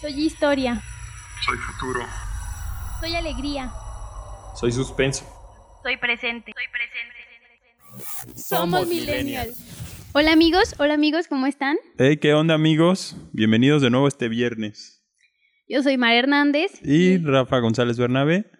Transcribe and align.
Soy 0.00 0.12
historia. 0.12 0.82
Soy 1.44 1.58
futuro. 1.58 2.00
Soy 3.00 3.14
alegría. 3.14 3.70
Soy 4.58 4.72
suspenso. 4.72 5.26
Soy 5.82 5.98
presente. 5.98 6.52
Soy 6.54 6.64
presente. 6.72 8.40
Somos 8.40 8.88
millennials. 8.88 9.58
Hola 10.14 10.32
amigos, 10.32 10.74
hola 10.78 10.94
amigos, 10.94 11.28
¿cómo 11.28 11.46
están? 11.46 11.76
Hey, 11.98 12.16
¿qué 12.16 12.32
onda 12.32 12.54
amigos? 12.54 13.14
Bienvenidos 13.32 13.82
de 13.82 13.90
nuevo 13.90 14.08
este 14.08 14.30
viernes. 14.30 15.04
Yo 15.68 15.82
soy 15.82 15.98
Mar 15.98 16.14
Hernández. 16.14 16.80
Y 16.82 17.18
Rafa 17.18 17.58
González 17.58 17.98
Bernabe. 17.98 18.50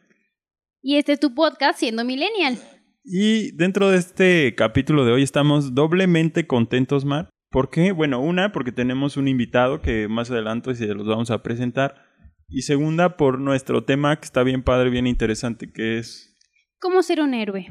Y 0.82 0.96
este 0.96 1.12
es 1.12 1.20
tu 1.20 1.34
podcast 1.34 1.78
Siendo 1.78 2.04
Millennial. 2.04 2.58
Y 3.02 3.52
dentro 3.52 3.88
de 3.88 3.96
este 3.96 4.54
capítulo 4.54 5.06
de 5.06 5.12
hoy 5.12 5.22
estamos 5.22 5.74
doblemente 5.74 6.46
contentos, 6.46 7.06
Mar. 7.06 7.30
¿Por 7.50 7.68
qué? 7.68 7.90
Bueno, 7.90 8.20
una, 8.20 8.52
porque 8.52 8.70
tenemos 8.70 9.16
un 9.16 9.26
invitado 9.26 9.82
que 9.82 10.06
más 10.08 10.30
adelante 10.30 10.74
se 10.74 10.86
los 10.94 11.06
vamos 11.06 11.30
a 11.30 11.42
presentar. 11.42 11.96
Y 12.48 12.62
segunda, 12.62 13.16
por 13.16 13.40
nuestro 13.40 13.84
tema 13.84 14.16
que 14.16 14.24
está 14.24 14.42
bien 14.42 14.62
padre, 14.62 14.90
bien 14.90 15.06
interesante, 15.06 15.72
que 15.72 15.98
es... 15.98 16.36
¿Cómo 16.78 17.02
ser 17.02 17.20
un 17.20 17.34
héroe? 17.34 17.66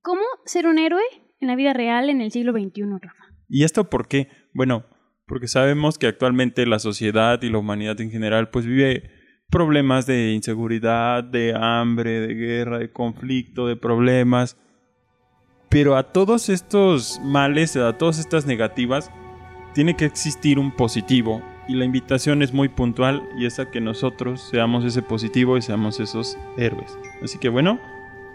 ¿Cómo 0.00 0.22
ser 0.44 0.66
un 0.66 0.78
héroe 0.78 1.02
en 1.40 1.48
la 1.48 1.56
vida 1.56 1.72
real 1.72 2.10
en 2.10 2.20
el 2.20 2.32
siglo 2.32 2.52
XXI, 2.52 2.82
Rafa? 3.00 3.24
¿Y 3.48 3.62
esto 3.62 3.88
por 3.88 4.08
qué? 4.08 4.28
Bueno, 4.52 4.86
porque 5.26 5.46
sabemos 5.46 5.96
que 5.96 6.08
actualmente 6.08 6.66
la 6.66 6.80
sociedad 6.80 7.40
y 7.42 7.50
la 7.50 7.58
humanidad 7.58 8.00
en 8.00 8.10
general 8.10 8.50
pues 8.50 8.66
vive 8.66 9.10
problemas 9.50 10.06
de 10.06 10.32
inseguridad, 10.32 11.22
de 11.22 11.54
hambre, 11.54 12.20
de 12.20 12.34
guerra, 12.34 12.78
de 12.78 12.90
conflicto, 12.90 13.66
de 13.66 13.76
problemas. 13.76 14.58
Pero 15.72 15.96
a 15.96 16.02
todos 16.02 16.50
estos 16.50 17.18
males, 17.22 17.76
a 17.76 17.96
todas 17.96 18.18
estas 18.18 18.44
negativas, 18.44 19.10
tiene 19.72 19.96
que 19.96 20.04
existir 20.04 20.58
un 20.58 20.70
positivo. 20.70 21.40
Y 21.66 21.76
la 21.76 21.86
invitación 21.86 22.42
es 22.42 22.52
muy 22.52 22.68
puntual 22.68 23.26
y 23.38 23.46
es 23.46 23.58
a 23.58 23.70
que 23.70 23.80
nosotros 23.80 24.46
seamos 24.50 24.84
ese 24.84 25.00
positivo 25.00 25.56
y 25.56 25.62
seamos 25.62 25.98
esos 25.98 26.36
héroes. 26.58 26.98
Así 27.24 27.38
que 27.38 27.48
bueno, 27.48 27.80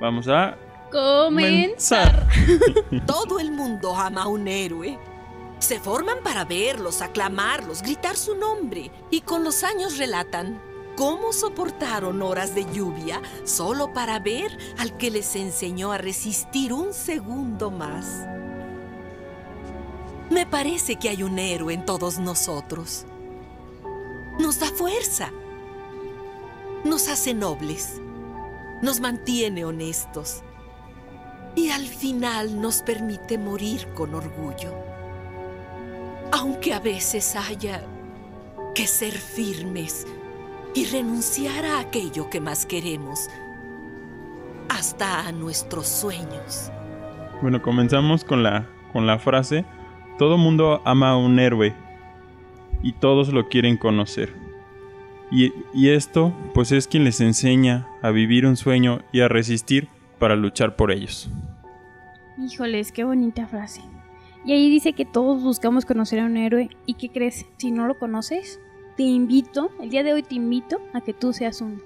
vamos 0.01 0.27
a 0.27 0.57
comenzar. 0.91 2.27
Todo 3.05 3.39
el 3.39 3.51
mundo 3.51 3.95
ama 3.95 4.23
a 4.23 4.27
un 4.27 4.47
héroe. 4.47 4.97
Se 5.59 5.79
forman 5.79 6.17
para 6.23 6.43
verlos, 6.43 7.03
aclamarlos, 7.03 7.83
gritar 7.83 8.15
su 8.15 8.35
nombre 8.35 8.89
y 9.11 9.21
con 9.21 9.43
los 9.43 9.63
años 9.63 9.99
relatan 9.99 10.59
cómo 10.97 11.31
soportaron 11.31 12.23
horas 12.23 12.55
de 12.55 12.65
lluvia 12.73 13.21
solo 13.45 13.93
para 13.93 14.19
ver 14.19 14.57
al 14.79 14.97
que 14.97 15.11
les 15.11 15.35
enseñó 15.35 15.91
a 15.91 15.99
resistir 15.99 16.73
un 16.73 16.91
segundo 16.91 17.69
más. 17.69 18.25
Me 20.31 20.47
parece 20.47 20.95
que 20.97 21.09
hay 21.09 21.21
un 21.21 21.37
héroe 21.37 21.75
en 21.75 21.85
todos 21.85 22.17
nosotros. 22.17 23.05
Nos 24.39 24.59
da 24.59 24.67
fuerza, 24.67 25.31
nos 26.83 27.07
hace 27.07 27.35
nobles, 27.35 28.01
nos 28.81 28.99
mantiene 28.99 29.65
honestos 29.65 30.41
y 31.55 31.69
al 31.69 31.85
final 31.85 32.59
nos 32.59 32.81
permite 32.81 33.37
morir 33.37 33.87
con 33.93 34.15
orgullo. 34.15 34.73
Aunque 36.31 36.73
a 36.73 36.79
veces 36.79 37.35
haya 37.35 37.83
que 38.73 38.87
ser 38.87 39.13
firmes 39.13 40.05
y 40.77 40.85
renunciar 40.85 41.65
a 41.65 41.79
aquello 41.79 42.29
que 42.29 42.39
más 42.39 42.67
queremos, 42.67 43.31
hasta 44.69 45.27
a 45.27 45.31
nuestros 45.31 45.87
sueños. 45.87 46.71
Bueno, 47.41 47.63
comenzamos 47.63 48.23
con 48.23 48.43
la, 48.43 48.69
con 48.93 49.07
la 49.07 49.17
frase, 49.17 49.65
todo 50.19 50.37
mundo 50.37 50.83
ama 50.85 51.09
a 51.09 51.17
un 51.17 51.39
héroe 51.39 51.73
y 52.83 52.91
todos 52.91 53.33
lo 53.33 53.49
quieren 53.49 53.75
conocer. 53.75 54.35
Y, 55.31 55.51
y 55.73 55.89
esto, 55.89 56.31
pues 56.53 56.71
es 56.71 56.87
quien 56.87 57.05
les 57.05 57.21
enseña 57.21 57.87
a 58.03 58.11
vivir 58.11 58.45
un 58.45 58.55
sueño 58.55 59.01
y 59.11 59.21
a 59.21 59.27
resistir 59.27 59.87
para 60.19 60.35
luchar 60.35 60.75
por 60.75 60.91
ellos. 60.91 61.27
Híjoles, 62.37 62.91
qué 62.91 63.03
bonita 63.03 63.47
frase. 63.47 63.81
Y 64.45 64.53
ahí 64.53 64.69
dice 64.69 64.93
que 64.93 65.05
todos 65.05 65.41
buscamos 65.41 65.85
conocer 65.85 66.19
a 66.19 66.25
un 66.25 66.37
héroe. 66.37 66.69
¿Y 66.85 66.93
qué 66.93 67.09
crees? 67.09 67.47
Si 67.57 67.71
no 67.71 67.87
lo 67.87 67.97
conoces, 67.97 68.59
te 68.97 69.03
invito, 69.03 69.69
el 69.79 69.91
día 69.91 70.03
de 70.03 70.13
hoy 70.13 70.23
te 70.23 70.35
invito 70.35 70.81
a 70.93 71.01
que 71.01 71.13
tú 71.13 71.31
seas 71.31 71.61
un. 71.61 71.81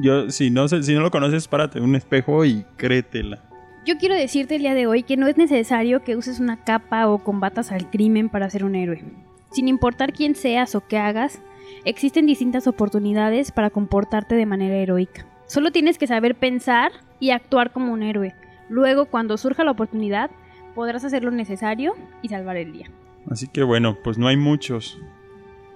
Yo, 0.00 0.30
si 0.30 0.50
no, 0.50 0.68
si 0.68 0.94
no 0.94 1.00
lo 1.00 1.10
conoces, 1.10 1.48
párate 1.48 1.80
un 1.80 1.96
espejo 1.96 2.44
y 2.44 2.64
créetela. 2.76 3.42
Yo 3.84 3.98
quiero 3.98 4.14
decirte 4.14 4.54
el 4.54 4.62
día 4.62 4.72
de 4.72 4.86
hoy 4.86 5.02
que 5.02 5.18
no 5.18 5.26
es 5.26 5.36
necesario 5.36 6.02
que 6.04 6.16
uses 6.16 6.40
una 6.40 6.64
capa 6.64 7.08
o 7.08 7.22
combatas 7.22 7.70
al 7.70 7.90
crimen 7.90 8.30
para 8.30 8.48
ser 8.48 8.64
un 8.64 8.76
héroe. 8.76 9.04
Sin 9.50 9.68
importar 9.68 10.12
quién 10.12 10.36
seas 10.36 10.74
o 10.74 10.86
qué 10.86 10.96
hagas, 10.96 11.42
existen 11.84 12.24
distintas 12.24 12.66
oportunidades 12.66 13.52
para 13.52 13.70
comportarte 13.70 14.36
de 14.36 14.46
manera 14.46 14.76
heroica. 14.76 15.26
Solo 15.46 15.70
tienes 15.70 15.98
que 15.98 16.06
saber 16.06 16.36
pensar 16.36 16.92
y 17.20 17.30
actuar 17.30 17.72
como 17.72 17.92
un 17.92 18.02
héroe. 18.02 18.34
Luego, 18.70 19.06
cuando 19.06 19.36
surja 19.36 19.64
la 19.64 19.72
oportunidad, 19.72 20.30
podrás 20.74 21.04
hacer 21.04 21.24
lo 21.24 21.30
necesario 21.30 21.94
y 22.22 22.28
salvar 22.28 22.56
el 22.56 22.72
día. 22.72 22.90
Así 23.30 23.48
que 23.48 23.62
bueno, 23.62 23.98
pues 24.02 24.18
no 24.18 24.28
hay 24.28 24.36
muchos. 24.36 24.98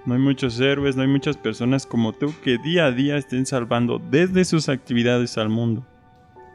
No 0.08 0.14
hay 0.14 0.20
muchos 0.20 0.58
héroes, 0.58 0.96
no 0.96 1.02
hay 1.02 1.08
muchas 1.08 1.36
personas 1.36 1.84
como 1.84 2.14
tú 2.14 2.32
que 2.42 2.56
día 2.56 2.86
a 2.86 2.92
día 2.92 3.18
estén 3.18 3.44
salvando 3.44 3.98
desde 4.10 4.46
sus 4.46 4.70
actividades 4.70 5.36
al 5.36 5.50
mundo. 5.50 5.84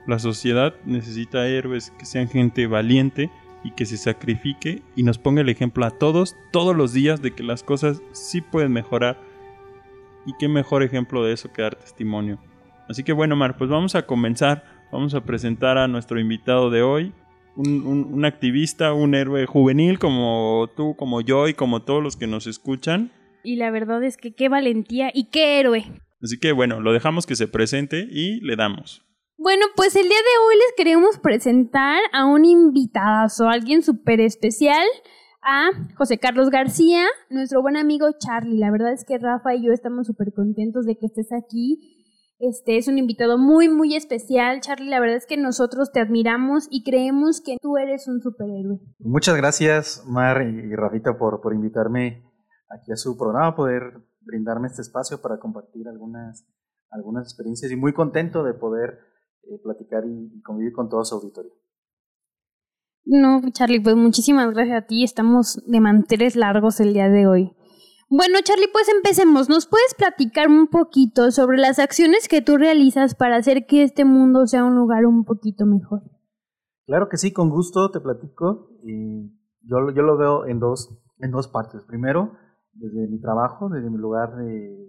La 0.08 0.18
sociedad 0.18 0.74
necesita 0.86 1.48
héroes 1.48 1.92
que 2.00 2.06
sean 2.06 2.28
gente 2.28 2.66
valiente 2.66 3.30
y 3.64 3.70
que 3.72 3.86
se 3.86 3.98
sacrifique 3.98 4.82
y 4.96 5.04
nos 5.04 5.20
ponga 5.20 5.42
el 5.42 5.50
ejemplo 5.50 5.86
a 5.86 5.92
todos, 5.92 6.36
todos 6.52 6.76
los 6.76 6.94
días, 6.94 7.22
de 7.22 7.30
que 7.32 7.44
las 7.44 7.62
cosas 7.62 8.02
sí 8.12 8.42
pueden 8.42 8.72
mejorar. 8.74 9.20
Y 10.26 10.34
qué 10.40 10.48
mejor 10.48 10.82
ejemplo 10.82 11.24
de 11.24 11.34
eso 11.34 11.54
que 11.54 11.62
dar 11.62 11.76
testimonio. 11.76 12.40
Así 12.90 13.04
que 13.04 13.14
bueno, 13.14 13.36
Mar, 13.36 13.56
pues 13.58 13.70
vamos 13.70 13.94
a 13.94 14.08
comenzar. 14.08 14.64
Vamos 14.92 15.14
a 15.14 15.22
presentar 15.24 15.78
a 15.78 15.88
nuestro 15.88 16.20
invitado 16.20 16.72
de 16.72 16.82
hoy, 16.82 17.14
un, 17.56 17.86
un- 17.86 18.14
un 18.14 18.26
activista, 18.26 18.94
un 18.94 19.14
héroe 19.14 19.46
juvenil 19.46 20.00
como 20.00 20.70
tú, 20.76 20.96
como 20.96 21.22
yo 21.22 21.48
y 21.48 21.54
como 21.54 21.84
todos 21.84 22.02
los 22.02 22.18
que 22.18 22.26
nos 22.26 22.48
escuchan. 22.48 23.12
Y 23.44 23.58
la 23.58 23.72
verdad 23.72 24.04
es 24.04 24.18
que 24.18 24.34
qué 24.34 24.50
valentía 24.50 25.12
y 25.14 25.30
qué 25.30 25.60
héroe. 25.60 25.86
Así 26.22 26.40
que 26.40 26.54
bueno, 26.54 26.80
lo 26.80 26.94
dejamos 26.94 27.26
que 27.26 27.36
se 27.36 27.48
presente 27.48 28.08
y 28.10 28.40
le 28.42 28.56
damos. 28.56 29.06
Bueno, 29.38 29.66
pues 29.76 29.96
el 29.96 30.04
día 30.04 30.18
de 30.18 30.48
hoy 30.48 30.56
les 30.56 30.74
queremos 30.78 31.18
presentar 31.18 32.00
a 32.14 32.26
un 32.26 32.46
invitadazo, 32.46 33.50
alguien 33.50 33.82
súper 33.82 34.22
especial, 34.22 34.86
a 35.42 35.72
José 35.98 36.18
Carlos 36.18 36.50
García, 36.50 37.06
nuestro 37.30 37.62
buen 37.62 37.76
amigo 37.76 38.08
Charlie. 38.18 38.60
La 38.60 38.72
verdad 38.72 38.94
es 38.94 39.04
que 39.04 39.18
Rafa 39.18 39.56
y 39.56 39.66
yo 39.66 39.74
estamos 39.74 40.08
súper 40.08 40.32
contentos 40.34 40.86
de 40.86 40.98
que 40.98 41.08
estés 41.08 41.34
aquí. 41.34 42.00
Este 42.40 42.78
es 42.78 42.88
un 42.88 42.98
invitado 42.98 43.38
muy, 43.38 43.68
muy 43.68 43.96
especial. 43.96 44.62
Charlie, 44.62 44.90
la 44.90 45.02
verdad 45.02 45.18
es 45.18 45.26
que 45.26 45.36
nosotros 45.36 45.92
te 45.92 46.00
admiramos 46.00 46.68
y 46.70 46.84
creemos 46.84 47.42
que 47.42 47.58
tú 47.62 47.78
eres 47.78 48.08
un 48.08 48.22
superhéroe. 48.22 48.80
Muchas 49.00 49.36
gracias, 49.36 50.04
Mar 50.08 50.42
y 50.42 50.74
Rafita, 50.76 51.18
por, 51.18 51.42
por 51.42 51.54
invitarme 51.54 52.24
aquí 52.74 52.92
a 52.92 52.98
su 52.98 53.18
programa, 53.18 53.56
poder 53.56 54.02
brindarme 54.22 54.68
este 54.68 54.82
espacio 54.82 55.22
para 55.22 55.40
compartir 55.40 55.88
algunas, 55.88 56.46
algunas 56.90 57.26
experiencias 57.26 57.72
y 57.72 57.76
muy 57.76 57.94
contento 57.94 58.44
de 58.44 58.54
poder 58.54 59.00
eh, 59.44 59.60
platicar 59.64 60.06
y, 60.06 60.32
y 60.34 60.42
convivir 60.42 60.74
con 60.74 60.90
todo 60.90 61.04
su 61.06 61.16
auditorio. 61.16 61.52
No, 63.06 63.42
Charlie, 63.52 63.82
pues 63.82 63.96
muchísimas 63.96 64.54
gracias 64.54 64.84
a 64.84 64.88
ti. 64.88 65.04
Estamos 65.04 65.62
de 65.68 65.80
manteles 65.82 66.36
largos 66.36 66.80
el 66.80 66.94
día 66.94 67.10
de 67.10 67.28
hoy. 67.28 67.56
Bueno, 68.10 68.38
Charlie, 68.44 68.70
pues 68.72 68.88
empecemos. 68.90 69.50
¿Nos 69.50 69.68
puedes 69.68 69.96
platicar 69.96 70.48
un 70.48 70.68
poquito 70.68 71.32
sobre 71.32 71.58
las 71.58 71.80
acciones 71.80 72.28
que 72.28 72.42
tú 72.42 72.58
realizas 72.58 73.16
para 73.16 73.38
hacer 73.38 73.66
que 73.66 73.84
este 73.84 74.06
mundo 74.06 74.46
sea 74.46 74.64
un 74.64 74.76
lugar 74.76 75.06
un 75.06 75.26
poquito 75.26 75.66
mejor? 75.66 76.04
Claro 76.86 77.10
que 77.10 77.18
sí, 77.18 77.34
con 77.34 77.50
gusto 77.50 77.92
te 77.92 78.00
platico. 78.00 78.70
Eh, 78.88 79.30
yo, 79.64 79.90
yo 79.96 80.04
lo 80.04 80.18
veo 80.18 80.46
en 80.46 80.60
dos, 80.60 80.96
en 81.20 81.32
dos 81.32 81.48
partes. 81.48 81.84
Primero, 81.86 82.34
desde 82.74 83.08
mi 83.08 83.20
trabajo, 83.20 83.70
desde 83.70 83.90
mi 83.90 83.98
lugar 83.98 84.36
de, 84.36 84.80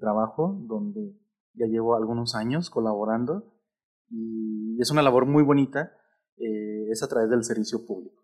trabajo, 0.00 0.58
donde 0.66 1.16
ya 1.54 1.66
llevo 1.66 1.94
algunos 1.94 2.34
años 2.34 2.70
colaborando 2.70 3.54
y 4.08 4.80
es 4.80 4.90
una 4.90 5.02
labor 5.02 5.26
muy 5.26 5.44
bonita, 5.44 5.92
eh, 6.36 6.88
es 6.90 7.02
a 7.04 7.08
través 7.08 7.30
del 7.30 7.44
servicio 7.44 7.86
público. 7.86 8.20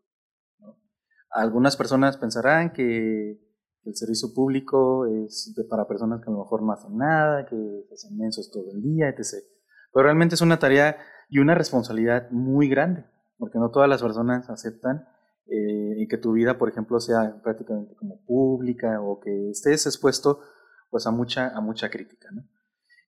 Algunas 1.31 1.77
personas 1.77 2.17
pensarán 2.17 2.73
que 2.73 3.41
el 3.85 3.95
servicio 3.95 4.35
público 4.35 5.07
es 5.07 5.55
para 5.71 5.87
personas 5.87 6.21
que 6.21 6.31
a 6.31 6.33
lo 6.33 6.41
mejor 6.41 6.63
no 6.63 6.73
hacen 6.73 6.97
nada, 6.97 7.47
que 7.47 7.87
hacen 7.93 8.17
mensos 8.17 8.51
todo 8.51 8.73
el 8.73 8.83
día, 8.83 9.09
etc. 9.09 9.45
Pero 9.93 10.05
realmente 10.05 10.35
es 10.35 10.41
una 10.41 10.59
tarea 10.59 10.97
y 11.29 11.39
una 11.39 11.55
responsabilidad 11.55 12.31
muy 12.31 12.69
grande, 12.69 13.05
porque 13.37 13.59
no 13.59 13.71
todas 13.71 13.89
las 13.89 14.03
personas 14.03 14.51
aceptan 14.51 15.07
eh, 15.51 16.07
que 16.09 16.19
tu 16.19 16.33
vida, 16.33 16.59
por 16.59 16.69
ejemplo, 16.69 17.01
sea 17.01 17.41
prácticamente 17.43 17.95
como 17.97 18.25
pública 18.25 19.01
o 19.01 19.21
que 19.21 19.51
estés 19.51 19.87
expuesto 19.87 20.41
pues 20.91 21.07
a 21.07 21.11
mucha, 21.11 21.49
a 21.49 21.61
mucha 21.61 21.91
crítica. 21.91 22.29
¿no? 22.33 22.43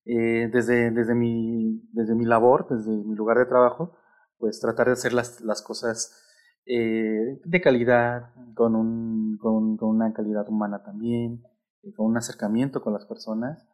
Eh, 0.04 0.48
desde, 0.52 0.90
desde, 0.90 1.14
mi, 1.14 1.88
desde 1.92 2.14
mi 2.14 2.24
labor, 2.24 2.66
desde 2.68 2.90
mi 2.90 3.14
lugar 3.14 3.38
de 3.38 3.46
trabajo, 3.46 3.96
pues 4.38 4.60
tratar 4.60 4.86
de 4.86 4.92
hacer 4.92 5.12
las, 5.12 5.40
las 5.40 5.62
cosas 5.62 6.14
eh, 6.66 7.40
de 7.44 7.60
calidad, 7.60 8.32
con, 8.54 8.74
un, 8.74 9.38
con, 9.38 9.76
con 9.76 9.90
una 9.90 10.12
calidad 10.12 10.48
humana 10.48 10.82
también, 10.82 11.42
con 11.96 12.06
un 12.06 12.16
acercamiento 12.16 12.82
con 12.82 12.92
las 12.92 13.06
personas. 13.06 13.66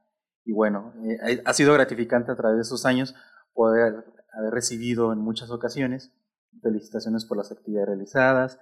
Y 0.44 0.52
bueno, 0.52 0.92
eh, 1.04 1.42
ha 1.44 1.52
sido 1.52 1.74
gratificante 1.74 2.32
a 2.32 2.36
través 2.36 2.56
de 2.56 2.62
esos 2.62 2.86
años 2.86 3.14
poder 3.52 4.04
haber 4.32 4.52
recibido 4.52 5.12
en 5.12 5.18
muchas 5.18 5.50
ocasiones 5.50 6.12
felicitaciones 6.62 7.24
por 7.24 7.36
las 7.36 7.52
actividades 7.52 7.88
realizadas, 7.88 8.58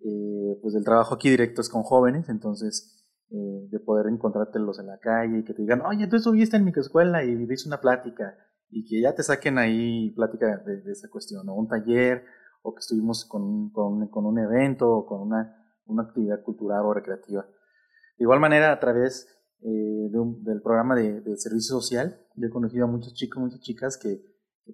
eh, 0.00 0.58
pues 0.60 0.74
el 0.74 0.84
trabajo 0.84 1.14
aquí 1.14 1.30
directo 1.30 1.60
es 1.60 1.68
con 1.68 1.82
jóvenes, 1.82 2.28
entonces 2.28 2.98
de 3.34 3.80
poder 3.80 4.08
encontrártelos 4.08 4.78
en 4.78 4.88
la 4.88 4.98
calle 4.98 5.38
y 5.38 5.44
que 5.44 5.54
te 5.54 5.62
digan, 5.62 5.80
oye, 5.80 6.06
tú 6.06 6.16
estuviste 6.16 6.58
en 6.58 6.66
mi 6.66 6.72
escuela 6.76 7.24
y 7.24 7.34
viste 7.46 7.66
una 7.66 7.80
plática 7.80 8.36
y 8.68 8.84
que 8.84 9.00
ya 9.00 9.14
te 9.14 9.22
saquen 9.22 9.58
ahí 9.58 10.10
plática 10.10 10.62
de, 10.66 10.82
esa 10.90 11.08
cuestión, 11.08 11.48
o 11.48 11.54
un 11.54 11.68
taller, 11.68 12.24
o 12.62 12.74
que 12.74 12.80
estuvimos 12.80 13.24
con, 13.26 13.70
con, 13.70 14.08
con 14.08 14.24
un 14.24 14.38
evento 14.38 14.90
o 14.90 15.06
con 15.06 15.20
una, 15.20 15.62
una 15.86 16.04
actividad 16.04 16.42
cultural 16.42 16.84
o 16.84 16.94
recreativa. 16.94 17.42
De 17.42 18.24
igual 18.24 18.40
manera, 18.40 18.72
a 18.72 18.80
través 18.80 19.28
eh, 19.60 20.10
del 20.10 20.62
programa 20.62 20.94
de, 20.96 21.22
servicio 21.36 21.80
social, 21.80 22.18
yo 22.34 22.46
he 22.46 22.50
conocido 22.50 22.84
a 22.84 22.88
muchos 22.88 23.14
chicos, 23.14 23.42
muchas 23.42 23.60
chicas 23.60 23.98
que, 23.98 24.24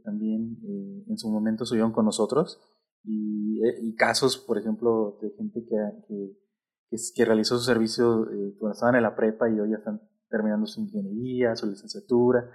también 0.04 0.58
eh, 0.62 1.04
en 1.08 1.18
su 1.18 1.28
momento 1.28 1.64
estuvieron 1.64 1.92
con 1.92 2.04
nosotros 2.04 2.60
y, 3.04 3.60
eh, 3.64 3.94
casos, 3.96 4.38
por 4.38 4.58
ejemplo, 4.58 5.18
de 5.22 5.30
gente 5.30 5.64
que, 5.64 6.96
que, 7.14 7.24
realizó 7.24 7.58
su 7.58 7.64
servicio 7.64 8.26
cuando 8.58 8.72
estaban 8.72 8.96
en 8.96 9.02
la 9.02 9.16
prepa 9.16 9.48
y 9.48 9.58
hoy 9.58 9.70
ya 9.70 9.76
están 9.76 10.00
terminando 10.28 10.66
su 10.66 10.80
ingeniería, 10.80 11.56
su 11.56 11.66
licenciatura 11.66 12.50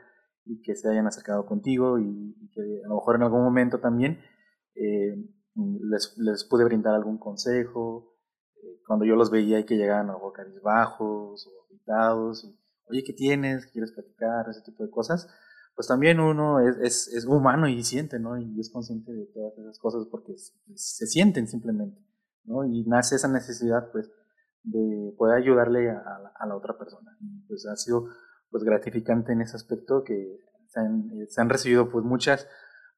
y 0.46 0.62
que 0.62 0.76
se 0.76 0.90
hayan 0.90 1.08
acercado 1.08 1.46
contigo 1.46 2.00
y, 2.00 2.50
que 2.54 2.62
a 2.86 2.88
lo 2.88 2.96
mejor 2.96 3.16
en 3.16 3.24
algún 3.24 3.44
momento 3.44 3.80
también 3.80 4.20
les, 5.56 6.16
les 6.18 6.44
pude 6.44 6.66
brindar 6.66 6.94
algún 6.94 7.18
consejo, 7.18 8.14
cuando 8.86 9.06
yo 9.06 9.16
los 9.16 9.32
veía 9.32 9.60
y 9.60 9.66
que 9.66 9.78
llegaban 9.78 10.10
a 10.10 10.18
bajos 10.64 11.48
o 11.48 11.66
agitados, 11.66 12.44
y, 12.44 12.60
oye, 12.90 13.04
¿qué 13.04 13.14
tienes? 13.14 13.66
¿Quieres 13.68 13.92
platicar? 13.92 14.50
Ese 14.50 14.62
tipo 14.62 14.84
de 14.84 14.90
cosas. 14.90 15.28
Pues 15.76 15.88
también 15.88 16.20
uno 16.20 16.60
es, 16.60 17.08
es, 17.08 17.26
humano 17.26 17.68
y 17.68 17.84
siente, 17.84 18.20
¿no? 18.20 18.38
Y 18.38 18.60
es 18.60 18.72
consciente 18.72 19.12
de 19.12 19.26
todas 19.34 19.58
esas 19.58 19.80
cosas 19.80 20.06
porque 20.10 20.36
se, 20.76 21.08
sienten 21.08 21.48
simplemente, 21.48 22.00
¿no? 22.44 22.64
Y 22.66 22.84
nace 22.86 23.16
esa 23.16 23.28
necesidad, 23.28 23.92
pues, 23.92 24.12
de 24.64 25.14
poder 25.18 25.38
ayudarle 25.38 25.90
a, 25.90 26.04
a, 26.36 26.46
la, 26.46 26.56
otra 26.56 26.78
persona. 26.78 27.18
Y 27.20 27.42
pues 27.48 27.66
ha 27.66 27.76
sido, 27.76 28.06
pues, 28.52 28.64
gratificante 28.64 29.34
en 29.34 29.42
ese 29.42 29.56
aspecto 29.56 30.04
que 30.04 30.40
se 30.68 30.80
han, 30.80 31.10
se 31.28 31.42
han 31.42 31.50
recibido, 31.50 31.92
pues, 31.92 32.06
muchas, 32.06 32.48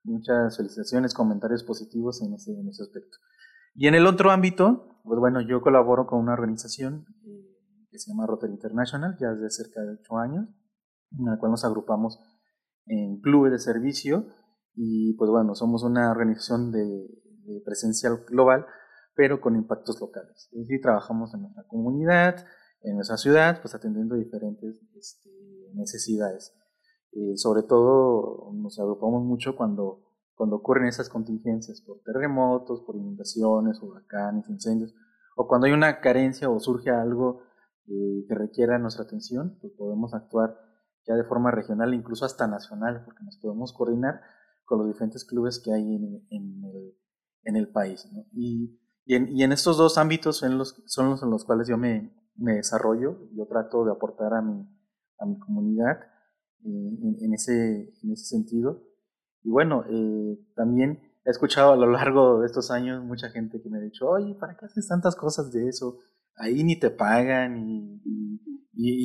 muchas 0.04 0.58
felicitaciones, 0.58 1.14
comentarios 1.14 1.64
positivos 1.64 2.22
en 2.22 2.34
ese, 2.34 2.52
en 2.52 2.68
ese 2.68 2.84
aspecto. 2.84 3.18
Y 3.74 3.88
en 3.88 3.96
el 3.96 4.06
otro 4.06 4.32
ámbito, 4.32 5.02
pues 5.04 5.20
bueno, 5.20 5.42
yo 5.42 5.62
colaboro 5.62 6.08
con 6.08 6.20
una 6.20 6.34
organización 6.34 7.06
eh, 7.26 7.58
que 7.92 8.00
se 8.00 8.10
llama 8.10 8.26
Rotary 8.26 8.54
International, 8.54 9.18
ya 9.20 9.32
desde 9.32 9.50
cerca 9.50 9.82
de 9.82 9.94
ocho 9.94 10.18
años, 10.18 10.48
en 11.18 11.26
la 11.26 11.38
cual 11.38 11.52
nos 11.52 11.66
agrupamos 11.66 12.20
en 12.86 13.20
clubes 13.22 13.52
de 13.52 13.60
servicio 13.60 14.28
y 14.74 15.14
pues 15.18 15.30
bueno, 15.30 15.56
somos 15.56 15.84
una 15.84 16.12
organización 16.12 16.72
de, 16.72 17.08
presencia 17.64 18.10
global, 18.28 18.66
pero 19.16 19.40
con 19.40 19.56
impactos 19.56 20.02
locales. 20.02 20.50
Es 20.52 20.62
decir, 20.62 20.82
trabajamos 20.82 21.32
en 21.36 21.42
nuestra 21.42 21.64
comunidad, 21.68 22.44
en 22.82 22.96
nuestra 22.96 23.18
ciudad, 23.18 23.62
pues 23.62 23.76
atendiendo 23.76 24.16
diferentes 24.16 24.82
este, 24.96 25.30
necesidades. 25.76 26.56
Eh, 27.12 27.38
sobre 27.38 27.62
todo 27.64 28.52
nos 28.54 28.80
agrupamos 28.80 29.24
mucho 29.24 29.56
cuando 29.56 30.06
cuando 30.36 30.58
ocurren 30.58 30.88
esas 30.88 31.10
contingencias 31.10 31.82
por 31.82 32.02
terremotos, 32.02 32.82
por 32.82 32.96
inundaciones, 32.96 33.82
huracanes, 33.82 34.50
incendios, 34.50 34.94
o 35.36 35.48
cuando 35.48 35.68
hay 35.68 35.74
una 35.74 36.02
carencia 36.02 36.50
o 36.50 36.60
surge 36.60 36.92
algo 36.92 37.42
eh, 37.88 38.26
que 38.28 38.36
requiera 38.36 38.78
nuestra 38.78 39.06
atención, 39.06 39.58
pues 39.62 39.74
podemos 39.74 40.14
actuar 40.14 40.58
ya 41.08 41.16
de 41.16 41.24
forma 41.24 41.52
regional, 41.52 41.94
incluso 41.94 42.26
hasta 42.26 42.48
nacional, 42.48 43.04
porque 43.06 43.24
nos 43.24 43.38
podemos 43.38 43.74
coordinar 43.74 44.22
con 44.66 44.80
los 44.80 44.88
diferentes 44.88 45.26
clubes 45.26 45.62
que 45.64 45.74
hay 45.74 45.96
en, 45.96 47.56
el, 47.56 47.70
país. 47.70 48.08
Y, 48.34 48.80
en, 49.08 49.52
estos 49.52 49.78
dos 49.78 49.98
ámbitos 49.98 50.38
son 50.38 50.58
los, 50.58 50.84
son 50.88 51.12
los 51.12 51.22
en 51.22 51.30
los 51.30 51.46
cuales 51.46 51.68
yo 51.68 51.78
me, 51.78 52.12
desarrollo, 52.36 53.30
yo 53.34 53.46
trato 53.48 53.86
de 53.86 53.92
aportar 53.92 54.34
a 54.34 54.42
mi, 54.42 54.68
a 55.20 55.26
mi 55.26 55.38
comunidad 55.40 56.00
eh, 56.66 57.16
en, 57.20 57.34
ese, 57.34 57.94
en 58.02 58.12
ese 58.12 58.26
sentido 58.26 58.82
y 59.46 59.52
bueno, 59.52 59.86
eh, 59.88 60.40
también 60.56 61.00
he 61.24 61.30
escuchado 61.30 61.74
a 61.74 61.76
lo 61.76 61.86
largo 61.92 62.40
de 62.40 62.48
estos 62.48 62.72
años 62.72 63.04
mucha 63.06 63.30
gente 63.30 63.62
que 63.62 63.70
me 63.70 63.78
ha 63.78 63.82
dicho, 63.82 64.10
oye, 64.10 64.34
¿para 64.34 64.58
qué 64.58 64.66
haces 64.66 64.88
tantas 64.88 65.16
cosas 65.16 65.52
de 65.52 65.70
eso? 65.70 66.00
Ahí 66.36 66.64
ni 66.64 66.80
te 66.80 66.90
pagan 66.90 67.70
y, 67.70 68.02
y, 68.04 68.25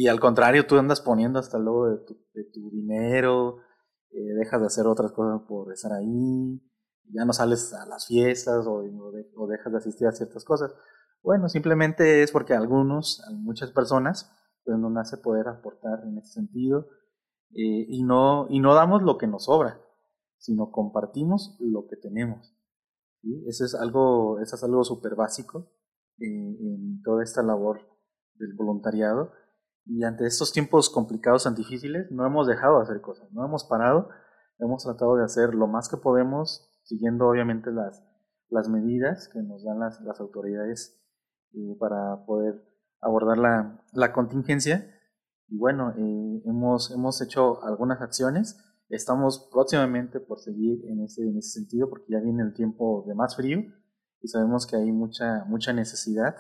al 0.08 0.20
contrario, 0.20 0.66
tú 0.66 0.76
andas 0.76 1.00
poniendo 1.00 1.38
hasta 1.38 1.58
luego 1.58 1.88
de 1.88 1.98
tu, 1.98 2.14
de 2.34 2.44
tu 2.44 2.70
dinero, 2.70 3.58
eh, 4.10 4.34
dejas 4.38 4.60
de 4.60 4.66
hacer 4.66 4.86
otras 4.86 5.12
cosas 5.12 5.42
por 5.46 5.72
estar 5.72 5.92
ahí, 5.92 6.60
ya 7.12 7.24
no 7.24 7.32
sales 7.32 7.72
a 7.72 7.86
las 7.86 8.06
fiestas 8.06 8.66
o, 8.66 8.82
o, 9.36 9.46
dejas 9.46 9.72
de 9.72 9.78
asistir 9.78 10.06
a 10.06 10.12
ciertas 10.12 10.44
cosas. 10.44 10.72
Bueno, 11.22 11.48
simplemente 11.48 12.22
es 12.22 12.32
porque 12.32 12.54
algunos, 12.54 13.22
muchas 13.34 13.70
personas, 13.70 14.32
pues 14.64 14.78
no 14.78 14.90
nace 14.90 15.16
poder 15.18 15.48
aportar 15.48 16.04
en 16.04 16.18
ese 16.18 16.32
sentido 16.32 16.86
eh, 17.50 17.86
y, 17.88 18.02
no, 18.02 18.46
y 18.48 18.60
no 18.60 18.74
damos 18.74 19.02
lo 19.02 19.18
que 19.18 19.26
nos 19.26 19.44
sobra 19.44 19.80
sino 20.40 20.72
compartimos 20.72 21.56
lo 21.60 21.86
que 21.86 21.96
tenemos. 21.96 22.56
Eso 23.46 23.64
es 23.64 23.74
algo, 23.74 24.40
eso 24.40 24.56
es 24.56 24.64
algo 24.64 24.82
súper 24.82 25.14
básico 25.14 25.70
en, 26.18 27.02
toda 27.02 27.22
esta 27.22 27.42
labor 27.42 27.82
del 28.34 28.54
voluntariado. 28.54 29.32
Y 29.84 30.04
ante 30.04 30.26
estos 30.26 30.52
tiempos 30.52 30.90
complicados 30.90 31.44
tan 31.44 31.54
difíciles, 31.54 32.10
no 32.10 32.26
hemos 32.26 32.46
dejado 32.46 32.76
de 32.76 32.82
hacer 32.82 33.00
cosas, 33.00 33.30
no 33.32 33.44
hemos 33.44 33.64
parado, 33.64 34.08
hemos 34.58 34.84
tratado 34.84 35.16
de 35.16 35.24
hacer 35.24 35.54
lo 35.54 35.66
más 35.66 35.88
que 35.88 35.96
podemos, 35.96 36.70
siguiendo 36.84 37.28
obviamente 37.28 37.70
las, 37.70 38.02
las 38.48 38.68
medidas 38.68 39.28
que 39.32 39.42
nos 39.42 39.64
dan 39.64 39.80
las, 39.80 40.00
las 40.02 40.20
autoridades 40.20 41.00
eh, 41.54 41.76
para 41.78 42.24
poder 42.26 42.62
abordar 43.00 43.38
la, 43.38 43.84
la 43.92 44.12
contingencia. 44.12 44.94
Y 45.48 45.58
bueno, 45.58 45.92
eh, 45.96 46.42
hemos, 46.44 46.90
hemos 46.92 47.20
hecho 47.22 47.64
algunas 47.64 48.00
acciones 48.00 48.56
Estamos 48.90 49.48
próximamente 49.52 50.18
por 50.18 50.40
seguir 50.40 50.84
en 50.86 51.04
ese, 51.04 51.22
en 51.22 51.38
ese 51.38 51.60
sentido 51.60 51.88
porque 51.88 52.06
ya 52.12 52.18
viene 52.18 52.42
el 52.42 52.52
tiempo 52.52 53.04
de 53.06 53.14
más 53.14 53.36
frío 53.36 53.62
y 54.20 54.26
sabemos 54.26 54.66
que 54.66 54.74
hay 54.74 54.90
mucha, 54.90 55.44
mucha 55.44 55.72
necesidad 55.72 56.34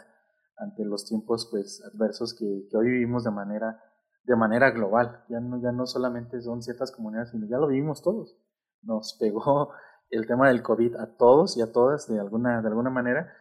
ante 0.60 0.84
los 0.84 1.06
tiempos 1.06 1.48
pues, 1.50 1.82
adversos 1.92 2.34
que, 2.34 2.66
que 2.70 2.76
hoy 2.76 2.90
vivimos 2.90 3.24
de 3.24 3.30
manera, 3.30 3.82
de 4.24 4.36
manera 4.36 4.70
global. 4.70 5.24
Ya 5.28 5.40
no, 5.40 5.60
ya 5.60 5.72
no 5.72 5.86
solamente 5.86 6.40
son 6.40 6.62
ciertas 6.62 6.92
comunidades, 6.92 7.30
sino 7.30 7.46
ya 7.46 7.58
lo 7.58 7.68
vivimos 7.68 8.02
todos. 8.02 8.36
Nos 8.82 9.16
pegó 9.20 9.70
el 10.10 10.26
tema 10.26 10.48
del 10.48 10.62
COVID 10.62 10.96
a 10.96 11.16
todos 11.16 11.56
y 11.56 11.62
a 11.62 11.72
todas 11.72 12.08
de 12.08 12.18
alguna, 12.18 12.62
de 12.62 12.68
alguna 12.68 12.90
manera 12.90 13.32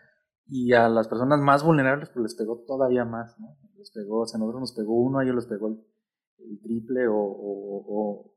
y 0.49 0.73
a 0.73 0.89
las 0.89 1.07
personas 1.07 1.39
más 1.39 1.63
vulnerables 1.63 2.09
pues 2.09 2.23
les 2.23 2.35
pegó 2.35 2.63
todavía 2.65 3.05
más, 3.05 3.39
¿no? 3.39 3.55
Les 3.77 3.91
pegó, 3.91 4.21
o 4.21 4.25
sea, 4.25 4.37
a 4.37 4.39
nosotros 4.39 4.61
nos 4.61 4.73
pegó 4.73 4.99
uno, 4.99 5.19
a 5.19 5.23
ellos 5.23 5.35
les 5.35 5.45
pegó 5.45 5.67
el, 5.67 6.59
triple 6.61 7.07
o, 7.07 7.15
o, 7.15 8.35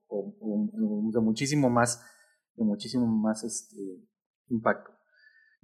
de 1.10 1.20
muchísimo 1.20 1.70
más, 1.70 2.04
de 2.54 2.64
muchísimo 2.64 3.06
más 3.06 3.42
este, 3.44 3.76
impacto. 4.48 4.90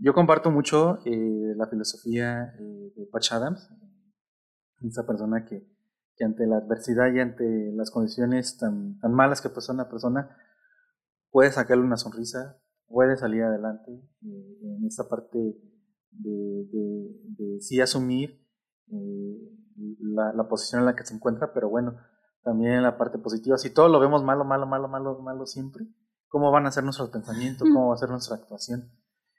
Yo 0.01 0.15
comparto 0.15 0.53
mucho 0.53 1.01
eh, 1.05 1.55
la 1.57 1.67
filosofía 1.67 2.55
eh, 2.57 2.93
de 2.95 3.07
Patch 3.07 3.33
Adams, 3.33 3.69
esa 4.83 5.05
persona 5.05 5.45
que, 5.45 5.67
que, 6.15 6.25
ante 6.25 6.47
la 6.47 6.59
adversidad 6.59 7.13
y 7.13 7.19
ante 7.19 7.73
las 7.73 7.91
condiciones 7.91 8.59
tan, 8.59 9.01
tan 9.01 9.13
malas 9.13 9.41
que 9.41 9.49
pasa 9.49 9.73
una 9.73 9.89
persona, 9.89 10.37
puede 11.31 11.51
sacarle 11.51 11.83
una 11.83 11.97
sonrisa, 11.97 12.63
puede 12.87 13.17
salir 13.17 13.43
adelante 13.43 13.91
eh, 14.23 14.59
en 14.63 14.87
esta 14.87 15.09
parte 15.09 15.37
de, 16.11 16.69
de, 16.71 17.11
de 17.37 17.61
sí 17.61 17.81
asumir 17.81 18.47
la, 20.01 20.33
la, 20.33 20.49
posición 20.49 20.81
en 20.81 20.87
la 20.87 20.95
que 20.95 21.05
se 21.05 21.13
encuentra, 21.13 21.53
pero 21.53 21.69
bueno, 21.69 21.97
también 22.45 22.75
en 22.75 22.83
la 22.85 22.97
parte 22.97 23.19
positiva. 23.19 23.59
Si 23.59 23.71
todo 23.71 23.89
lo 23.89 23.99
vemos 23.99 24.23
malo, 24.23 24.45
malo, 24.45 24.65
malo, 24.65 24.87
malo, 24.87 25.19
malo 25.21 25.45
siempre, 25.45 25.89
¿cómo 26.29 26.53
van 26.53 26.67
a 26.67 26.71
ser 26.71 26.85
nuestros 26.85 27.11
pensamientos? 27.11 27.69
¿Cómo 27.69 27.89
va 27.89 27.95
a 27.95 27.99
ser 27.99 28.11
nuestra 28.11 28.37
actuación? 28.37 28.91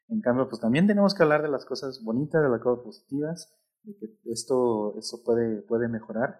En 0.09 0.21
cambio, 0.21 0.49
pues 0.49 0.59
también 0.59 0.87
tenemos 0.87 1.13
que 1.13 1.23
hablar 1.23 1.43
de 1.43 1.49
las 1.49 1.65
cosas 1.65 2.03
bonitas, 2.03 2.41
de 2.41 2.49
las 2.49 2.61
cosas 2.61 2.83
positivas, 2.83 3.53
de 3.83 3.95
que 3.95 4.31
esto, 4.31 4.97
esto 4.97 5.21
puede, 5.23 5.61
puede 5.61 5.87
mejorar. 5.87 6.39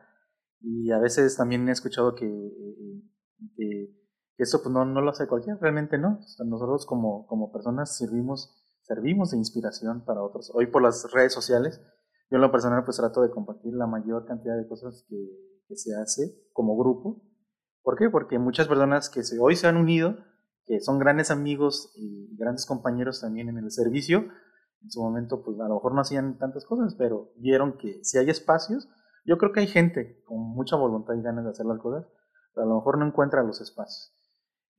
Y 0.62 0.92
a 0.92 0.98
veces 0.98 1.38
también 1.38 1.70
he 1.70 1.72
escuchado 1.72 2.16
que, 2.16 2.28
que, 3.56 3.96
esto 4.38 4.62
pues 4.64 4.74
no, 4.74 4.86
no, 4.86 5.02
lo 5.02 5.12
hace 5.12 5.28
cualquiera, 5.28 5.60
realmente 5.62 5.98
no. 5.98 6.20
nosotros 6.46 6.86
como, 6.86 7.28
como 7.28 7.52
personas 7.52 7.96
servimos, 7.98 8.80
servimos 8.84 9.32
de 9.32 9.38
inspiración 9.38 10.04
para 10.04 10.24
otros. 10.24 10.52
Hoy 10.54 10.68
por 10.68 10.82
las 10.82 11.12
redes 11.12 11.34
sociales, 11.34 11.80
yo 12.32 12.38
en 12.38 12.42
lo 12.42 12.52
personal 12.52 12.84
pues 12.86 12.98
trato 12.98 13.22
de 13.22 13.30
compartir 13.30 13.74
la 13.74 13.88
mayor 13.88 14.26
cantidad 14.26 14.58
de 14.58 14.68
cosas 14.68 15.06
que, 15.08 15.18
que 15.68 15.76
se 15.76 15.96
hace 15.96 16.50
como 16.54 16.78
grupo. 16.78 17.22
¿Por 17.84 17.98
qué? 17.98 18.10
Porque 18.10 18.40
muchas 18.40 18.68
personas 18.68 19.10
que 19.10 19.22
hoy 19.40 19.56
se 19.56 19.68
han 19.68 19.78
unido, 19.78 20.18
que 20.70 20.80
son 20.82 21.00
grandes 21.00 21.32
amigos 21.32 21.92
y 21.96 22.38
grandes 22.38 22.68
compañeros 22.68 23.22
también 23.22 23.50
en 23.50 23.58
el 23.58 23.72
servicio, 23.72 24.26
en 24.84 24.92
su 24.92 25.02
momento 25.02 25.42
pues 25.44 25.60
a 25.60 25.68
lo 25.68 25.74
mejor 25.74 25.96
no 25.96 26.02
hacían 26.02 26.38
tantas 26.38 26.64
cosas, 26.64 26.94
pero 26.94 27.32
vieron 27.38 27.80
que 27.80 28.04
si 28.04 28.20
hay 28.20 28.30
espacios, 28.30 28.88
Yo 29.26 29.38
creo 29.38 29.52
que 29.52 29.60
hay 29.60 29.68
gente 29.68 30.24
con 30.24 30.40
mucha 30.40 30.76
voluntad 30.76 31.14
y 31.16 31.22
ganas 31.22 31.44
de 31.44 31.52
hacer 31.52 31.66
las 31.66 31.80
cosas, 31.80 32.06
pero 32.54 32.66
a 32.66 32.70
lo 32.70 32.76
mejor 32.76 32.98
no 32.98 33.06
encuentra 33.06 33.44
los 33.44 33.60
espacios. 33.62 34.16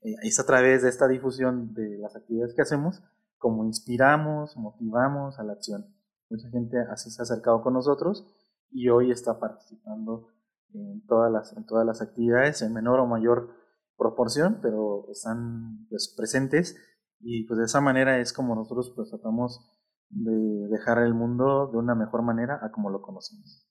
Eh, 0.01 0.15
es 0.23 0.41
a 0.41 0.47
través 0.47 0.83
de 0.83 0.89
esta 0.89 1.07
difusión 1.09 1.75
de 1.75 1.99
las 1.99 2.17
actividades 2.17 2.55
que 2.55 2.63
hacemos 2.63 3.03
como 3.41 3.65
inspiramos, 3.65 4.57
motivamos 4.57 5.39
a 5.39 5.45
la 5.45 5.55
acción. 5.55 5.87
Mucha 6.29 6.49
gente 6.51 6.77
así 6.91 7.11
se 7.11 7.21
ha 7.21 7.25
acercado 7.25 7.63
con 7.63 7.75
nosotros 7.75 8.27
y 8.71 8.89
hoy 8.91 9.11
está 9.11 9.41
participando 9.41 10.29
en 10.73 11.05
todas 11.07 11.33
las, 11.33 11.57
en 11.57 11.67
todas 11.67 11.85
las 11.85 12.01
actividades 12.01 12.63
en 12.63 12.73
menor 12.73 13.01
o 13.01 13.07
mayor 13.07 13.60
proporción, 14.01 14.59
pero 14.63 15.07
están 15.11 15.87
pues, 15.91 16.13
presentes 16.17 16.77
y 17.21 17.47
pues 17.47 17.59
de 17.59 17.67
esa 17.67 17.81
manera 17.81 18.19
es 18.19 18.33
como 18.33 18.55
nosotros 18.55 18.93
pues 18.97 19.11
tratamos 19.11 19.61
de 20.09 20.69
dejar 20.71 20.99
el 20.99 21.15
mundo 21.15 21.69
de 21.71 21.79
una 21.79 21.95
mejor 21.95 22.23
manera 22.23 22.59
a 22.63 22.73
como 22.73 22.91
lo 22.91 23.03
conocemos. 23.03 23.67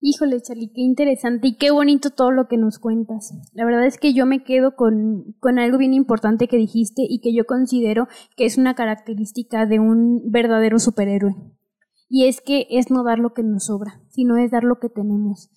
Híjole, 0.00 0.42
Charlie, 0.42 0.72
qué 0.74 0.82
interesante 0.82 1.48
y 1.48 1.56
qué 1.56 1.70
bonito 1.70 2.10
todo 2.10 2.30
lo 2.30 2.48
que 2.48 2.58
nos 2.58 2.78
cuentas. 2.78 3.32
La 3.54 3.64
verdad 3.64 3.86
es 3.86 3.98
que 3.98 4.12
yo 4.12 4.26
me 4.26 4.44
quedo 4.44 4.76
con, 4.76 5.34
con 5.40 5.58
algo 5.58 5.78
bien 5.78 5.94
importante 5.94 6.48
que 6.48 6.58
dijiste 6.58 7.02
y 7.08 7.20
que 7.20 7.34
yo 7.34 7.46
considero 7.46 8.06
que 8.36 8.44
es 8.44 8.58
una 8.58 8.74
característica 8.74 9.64
de 9.64 9.80
un 9.80 10.30
verdadero 10.30 10.78
superhéroe. 10.78 11.34
Y 12.08 12.26
es 12.26 12.40
que 12.40 12.66
es 12.70 12.90
no 12.90 13.04
dar 13.04 13.18
lo 13.18 13.32
que 13.32 13.42
nos 13.42 13.66
sobra, 13.66 14.02
sino 14.10 14.36
es 14.36 14.50
dar 14.50 14.64
lo 14.64 14.78
que 14.78 14.90
tenemos. 14.90 15.50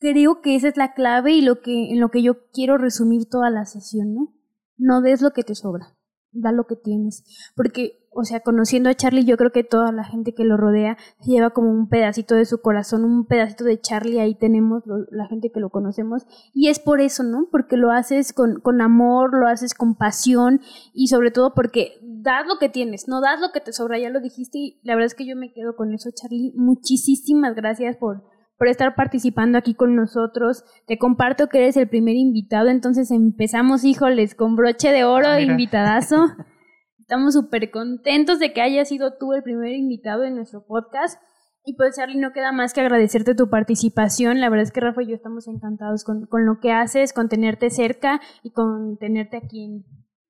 Creo 0.00 0.40
que 0.40 0.56
esa 0.56 0.68
es 0.68 0.76
la 0.76 0.94
clave 0.94 1.32
y 1.32 1.42
lo 1.42 1.60
que, 1.60 1.92
en 1.92 2.00
lo 2.00 2.10
que 2.10 2.22
yo 2.22 2.48
quiero 2.52 2.78
resumir 2.78 3.28
toda 3.28 3.50
la 3.50 3.66
sesión, 3.66 4.14
¿no? 4.14 4.34
No 4.76 5.00
des 5.02 5.22
lo 5.22 5.32
que 5.32 5.44
te 5.44 5.54
sobra, 5.54 5.96
da 6.32 6.52
lo 6.52 6.66
que 6.66 6.76
tienes. 6.76 7.22
Porque 7.54 8.00
o 8.12 8.24
sea, 8.24 8.40
conociendo 8.40 8.90
a 8.90 8.94
Charlie, 8.94 9.24
yo 9.24 9.36
creo 9.36 9.52
que 9.52 9.62
toda 9.62 9.92
la 9.92 10.02
gente 10.02 10.34
que 10.34 10.44
lo 10.44 10.56
rodea 10.56 10.96
lleva 11.24 11.50
como 11.50 11.70
un 11.70 11.88
pedacito 11.88 12.34
de 12.34 12.44
su 12.44 12.60
corazón, 12.60 13.04
un 13.04 13.24
pedacito 13.24 13.62
de 13.62 13.80
Charlie, 13.80 14.18
ahí 14.18 14.34
tenemos 14.34 14.82
la 15.10 15.28
gente 15.28 15.52
que 15.52 15.60
lo 15.60 15.70
conocemos, 15.70 16.26
y 16.52 16.68
es 16.68 16.80
por 16.80 17.00
eso, 17.00 17.22
¿no? 17.22 17.48
Porque 17.52 17.76
lo 17.76 17.92
haces 17.92 18.32
con, 18.32 18.60
con 18.60 18.80
amor, 18.80 19.38
lo 19.38 19.46
haces 19.46 19.74
con 19.74 19.94
pasión, 19.94 20.60
y 20.92 21.06
sobre 21.06 21.30
todo 21.30 21.54
porque 21.54 22.00
das 22.02 22.46
lo 22.48 22.58
que 22.58 22.68
tienes, 22.68 23.06
no 23.06 23.20
das 23.20 23.40
lo 23.40 23.52
que 23.52 23.60
te 23.60 23.72
sobra, 23.72 23.98
ya 23.98 24.10
lo 24.10 24.20
dijiste, 24.20 24.58
y 24.58 24.80
la 24.82 24.94
verdad 24.94 25.06
es 25.06 25.14
que 25.14 25.26
yo 25.26 25.36
me 25.36 25.52
quedo 25.52 25.76
con 25.76 25.94
eso, 25.94 26.10
Charlie. 26.12 26.52
Muchísimas 26.56 27.54
gracias 27.54 27.96
por, 27.96 28.24
por 28.60 28.68
estar 28.68 28.94
participando 28.94 29.56
aquí 29.56 29.74
con 29.74 29.96
nosotros. 29.96 30.64
Te 30.86 30.98
comparto 30.98 31.46
que 31.46 31.60
eres 31.60 31.78
el 31.78 31.88
primer 31.88 32.16
invitado, 32.16 32.68
entonces 32.68 33.10
empezamos, 33.10 33.84
híjoles, 33.84 34.34
con 34.34 34.54
broche 34.54 34.90
de 34.90 35.04
oro, 35.04 35.28
ah, 35.28 35.40
invitadazo. 35.40 36.26
Estamos 36.98 37.32
súper 37.32 37.70
contentos 37.70 38.38
de 38.38 38.52
que 38.52 38.60
hayas 38.60 38.90
sido 38.90 39.16
tú 39.16 39.32
el 39.32 39.42
primer 39.42 39.72
invitado 39.72 40.24
en 40.24 40.36
nuestro 40.36 40.66
podcast. 40.66 41.18
Y 41.64 41.74
pues, 41.74 41.96
Charlie, 41.96 42.20
no 42.20 42.32
queda 42.32 42.52
más 42.52 42.74
que 42.74 42.82
agradecerte 42.82 43.34
tu 43.34 43.48
participación. 43.48 44.40
La 44.40 44.50
verdad 44.50 44.64
es 44.64 44.72
que 44.72 44.80
Rafa 44.80 45.04
y 45.04 45.08
yo 45.08 45.14
estamos 45.14 45.48
encantados 45.48 46.04
con, 46.04 46.26
con 46.26 46.44
lo 46.44 46.60
que 46.60 46.70
haces, 46.70 47.14
con 47.14 47.30
tenerte 47.30 47.70
cerca 47.70 48.20
y 48.42 48.50
con 48.50 48.98
tenerte 48.98 49.38
aquí 49.38 49.86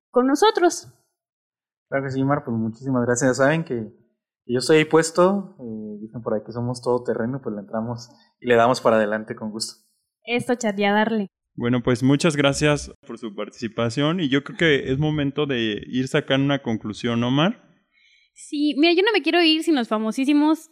con 0.09 0.27
nosotros. 0.27 0.87
Claro 1.89 2.05
que 2.05 2.11
sí, 2.11 2.23
Mar, 2.23 2.45
pues 2.45 2.55
muchísimas 2.55 3.05
gracias. 3.05 3.31
Ya 3.31 3.43
saben 3.43 3.65
que, 3.65 3.91
yo 4.45 4.59
estoy 4.59 4.77
ahí 4.77 4.85
puesto. 4.85 5.55
Eh, 5.59 5.99
dicen 6.01 6.21
por 6.21 6.33
ahí 6.33 6.41
que 6.45 6.51
somos 6.51 6.81
todo 6.81 7.03
terreno, 7.03 7.39
pues 7.41 7.55
le 7.55 7.61
entramos 7.61 8.09
y 8.39 8.47
le 8.47 8.55
damos 8.55 8.81
para 8.81 8.97
adelante 8.97 9.35
con 9.35 9.51
gusto. 9.51 9.85
Esto, 10.23 10.55
Charlie, 10.55 10.85
a 10.85 10.93
darle. 10.93 11.27
Bueno, 11.55 11.81
pues 11.83 12.01
muchas 12.01 12.35
gracias 12.35 12.91
por 13.05 13.17
su 13.17 13.35
participación 13.35 14.19
y 14.19 14.29
yo 14.29 14.43
creo 14.43 14.57
que 14.57 14.91
es 14.91 14.97
momento 14.97 15.45
de 15.45 15.81
ir 15.85 16.07
sacando 16.07 16.45
una 16.45 16.61
conclusión, 16.61 17.23
Omar. 17.23 17.61
Sí, 18.33 18.73
mira, 18.77 18.93
yo 18.93 19.03
no 19.03 19.11
me 19.11 19.21
quiero 19.21 19.41
ir 19.41 19.63
sin 19.63 19.75
los 19.75 19.87
famosísimos... 19.87 20.71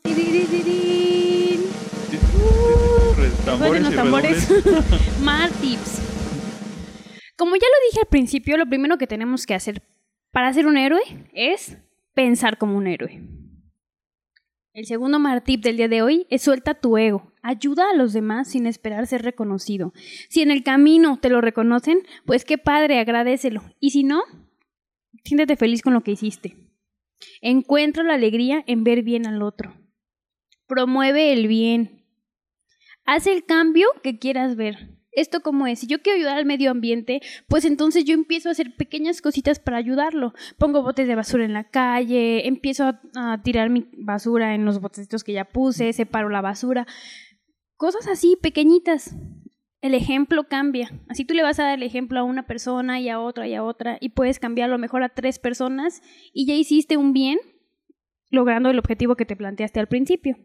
tambores, 3.45 3.95
tambores. 3.95 4.63
Mar 5.23 5.51
tips. 5.61 6.01
Como 7.37 7.55
ya 7.55 7.67
lo 7.67 7.89
dije 7.89 7.99
al 8.01 8.07
principio, 8.09 8.57
lo 8.57 8.67
primero 8.67 8.97
que 8.97 9.07
tenemos 9.07 9.45
que 9.45 9.53
hacer 9.53 9.81
para 10.31 10.53
ser 10.53 10.67
un 10.67 10.77
héroe 10.77 11.01
es 11.33 11.77
pensar 12.13 12.57
como 12.57 12.77
un 12.77 12.87
héroe. 12.87 13.21
El 14.79 14.85
segundo 14.85 15.19
martip 15.19 15.61
del 15.61 15.75
día 15.75 15.89
de 15.89 16.01
hoy 16.01 16.25
es 16.29 16.41
suelta 16.41 16.73
tu 16.73 16.97
ego. 16.97 17.33
Ayuda 17.41 17.89
a 17.89 17.93
los 17.93 18.13
demás 18.13 18.49
sin 18.49 18.65
esperar 18.65 19.07
ser 19.07 19.23
reconocido. 19.23 19.91
Si 20.29 20.41
en 20.41 20.51
el 20.51 20.63
camino 20.63 21.19
te 21.19 21.27
lo 21.27 21.41
reconocen, 21.41 21.99
pues 22.25 22.45
qué 22.45 22.57
padre, 22.57 22.97
agradecelo. 22.97 23.61
Y 23.81 23.89
si 23.89 24.05
no, 24.05 24.21
siéntete 25.25 25.57
feliz 25.57 25.81
con 25.81 25.93
lo 25.93 25.99
que 25.99 26.11
hiciste. 26.11 26.55
Encuentra 27.41 28.05
la 28.05 28.13
alegría 28.13 28.63
en 28.67 28.85
ver 28.85 29.03
bien 29.03 29.27
al 29.27 29.41
otro. 29.41 29.75
Promueve 30.65 31.33
el 31.33 31.49
bien. 31.49 32.05
Haz 33.03 33.27
el 33.27 33.43
cambio 33.43 33.89
que 34.01 34.17
quieras 34.17 34.55
ver. 34.55 34.97
¿Esto 35.11 35.41
cómo 35.41 35.65
es? 35.65 35.79
Si 35.79 35.87
yo 35.87 36.01
quiero 36.01 36.17
ayudar 36.17 36.37
al 36.37 36.45
medio 36.45 36.69
ambiente, 36.69 37.21
pues 37.47 37.65
entonces 37.65 38.05
yo 38.05 38.13
empiezo 38.13 38.49
a 38.49 38.51
hacer 38.51 38.75
pequeñas 38.75 39.21
cositas 39.21 39.59
para 39.59 39.77
ayudarlo. 39.77 40.33
Pongo 40.57 40.83
botes 40.83 41.07
de 41.07 41.15
basura 41.15 41.45
en 41.45 41.53
la 41.53 41.63
calle, 41.63 42.47
empiezo 42.47 42.93
a, 43.15 43.41
tirar 43.43 43.69
mi 43.69 43.87
basura 43.97 44.53
en 44.53 44.65
los 44.65 44.79
botecitos 44.79 45.23
que 45.23 45.33
ya 45.33 45.45
puse, 45.45 45.93
separo 45.93 46.29
la 46.29 46.41
basura. 46.41 46.85
Cosas 47.75 48.07
así, 48.07 48.37
pequeñitas. 48.41 49.15
El 49.81 49.93
ejemplo 49.93 50.43
cambia. 50.43 50.91
Así 51.07 51.25
tú 51.25 51.33
le 51.33 51.41
vas 51.41 51.59
a 51.59 51.63
dar 51.63 51.77
el 51.77 51.83
ejemplo 51.83 52.19
a 52.19 52.23
una 52.23 52.45
persona 52.45 52.99
y 52.99 53.09
a 53.09 53.19
otra 53.19 53.47
y 53.47 53.55
a 53.55 53.63
otra 53.63 53.97
y 54.01 54.09
puedes 54.09 54.37
cambiarlo 54.37 54.77
mejor 54.77 55.03
a 55.03 55.09
tres 55.09 55.39
personas 55.39 56.01
y 56.33 56.45
ya 56.45 56.53
hiciste 56.53 56.97
un 56.97 57.13
bien 57.13 57.39
logrando 58.29 58.69
el 58.69 58.77
objetivo 58.77 59.15
que 59.15 59.25
te 59.25 59.37
planteaste 59.37 59.79
al 59.79 59.87
principio. 59.87 60.37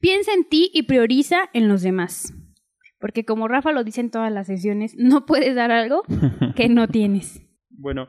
Piensa 0.00 0.32
en 0.32 0.48
ti 0.48 0.70
y 0.72 0.84
prioriza 0.84 1.50
en 1.52 1.68
los 1.68 1.82
demás. 1.82 2.32
Porque 3.00 3.24
como 3.24 3.48
Rafa 3.48 3.72
lo 3.72 3.82
dice 3.82 4.02
en 4.02 4.10
todas 4.10 4.30
las 4.30 4.46
sesiones, 4.46 4.94
no 4.96 5.24
puedes 5.26 5.54
dar 5.54 5.70
algo 5.70 6.02
que 6.54 6.68
no 6.68 6.86
tienes. 6.88 7.42
Bueno, 7.70 8.08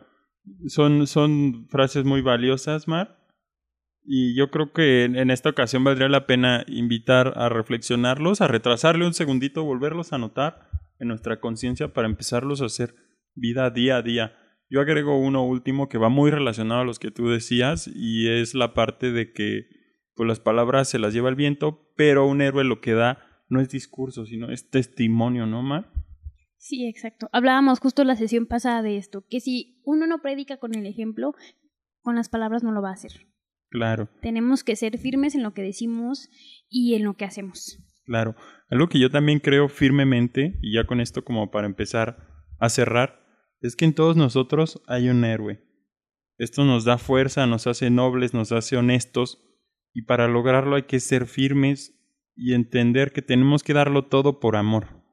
son, 0.67 1.07
son 1.07 1.67
frases 1.69 2.03
muy 2.03 2.21
valiosas, 2.21 2.87
Mar. 2.87 3.17
Y 4.03 4.35
yo 4.35 4.49
creo 4.49 4.73
que 4.73 5.03
en, 5.03 5.29
esta 5.29 5.49
ocasión 5.49 5.83
valdría 5.83 6.09
la 6.09 6.25
pena 6.25 6.65
invitar 6.67 7.33
a 7.35 7.49
reflexionarlos, 7.49 8.41
a 8.41 8.47
retrasarle 8.47 9.05
un 9.05 9.13
segundito, 9.13 9.63
volverlos 9.63 10.11
a 10.11 10.15
anotar 10.15 10.69
en 10.99 11.07
nuestra 11.07 11.39
conciencia 11.39 11.93
para 11.93 12.07
empezarlos 12.07 12.61
a 12.61 12.65
hacer 12.65 12.95
vida 13.35 13.69
día 13.69 13.97
a 13.97 14.01
día. 14.01 14.35
Yo 14.69 14.81
agrego 14.81 15.19
uno 15.19 15.45
último 15.45 15.87
que 15.87 15.99
va 15.99 16.09
muy 16.09 16.31
relacionado 16.31 16.81
a 16.81 16.85
los 16.85 16.97
que 16.97 17.11
tú 17.11 17.29
decías 17.29 17.89
y 17.93 18.27
es 18.27 18.55
la 18.55 18.73
parte 18.73 19.11
de 19.11 19.33
que 19.33 19.67
pues 20.15 20.27
las 20.27 20.39
palabras 20.39 20.89
se 20.89 20.99
las 20.99 21.13
lleva 21.13 21.29
el 21.29 21.35
viento, 21.35 21.91
pero 21.95 22.25
un 22.25 22.41
héroe 22.41 22.63
lo 22.63 22.81
que 22.81 22.93
da 22.93 23.30
no 23.51 23.59
es 23.59 23.69
discurso, 23.69 24.25
sino 24.25 24.49
es 24.49 24.69
testimonio, 24.69 25.45
¿no, 25.45 25.61
Mar? 25.61 25.91
Sí, 26.57 26.87
exacto. 26.87 27.27
Hablábamos 27.33 27.79
justo 27.79 28.05
la 28.05 28.15
sesión 28.15 28.45
pasada 28.45 28.81
de 28.81 28.97
esto, 28.97 29.25
que 29.29 29.41
si 29.41 29.81
uno 29.83 30.07
no 30.07 30.21
predica 30.21 30.57
con 30.57 30.73
el 30.73 30.85
ejemplo, 30.85 31.33
con 32.01 32.15
las 32.15 32.29
palabras 32.29 32.63
no 32.63 32.71
lo 32.71 32.81
va 32.81 32.91
a 32.91 32.93
hacer. 32.93 33.11
Claro. 33.69 34.09
Tenemos 34.21 34.63
que 34.63 34.77
ser 34.77 34.97
firmes 34.97 35.35
en 35.35 35.43
lo 35.43 35.53
que 35.53 35.63
decimos 35.63 36.29
y 36.69 36.95
en 36.95 37.03
lo 37.03 37.15
que 37.15 37.25
hacemos. 37.25 37.77
Claro. 38.05 38.35
Algo 38.69 38.87
que 38.87 38.99
yo 38.99 39.09
también 39.09 39.39
creo 39.39 39.67
firmemente, 39.67 40.57
y 40.61 40.75
ya 40.75 40.85
con 40.85 41.01
esto 41.01 41.25
como 41.25 41.51
para 41.51 41.67
empezar 41.67 42.27
a 42.57 42.69
cerrar, 42.69 43.19
es 43.59 43.75
que 43.75 43.83
en 43.83 43.93
todos 43.93 44.15
nosotros 44.15 44.81
hay 44.87 45.09
un 45.09 45.25
héroe. 45.25 45.61
Esto 46.37 46.63
nos 46.63 46.85
da 46.85 46.97
fuerza, 46.97 47.47
nos 47.47 47.67
hace 47.67 47.89
nobles, 47.89 48.33
nos 48.33 48.53
hace 48.53 48.77
honestos, 48.77 49.43
y 49.93 50.03
para 50.03 50.29
lograrlo 50.29 50.77
hay 50.77 50.83
que 50.83 51.01
ser 51.01 51.25
firmes 51.25 52.00
y 52.35 52.53
entender 52.53 53.11
que 53.11 53.21
tenemos 53.21 53.63
que 53.63 53.73
darlo 53.73 54.05
todo 54.07 54.39
por 54.39 54.55
amor, 54.55 55.03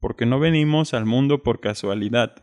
porque 0.00 0.26
no 0.26 0.38
venimos 0.38 0.94
al 0.94 1.06
mundo 1.06 1.42
por 1.42 1.60
casualidad 1.60 2.34